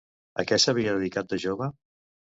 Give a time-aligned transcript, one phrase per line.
[0.43, 1.69] A què s'havia dedicat de jove?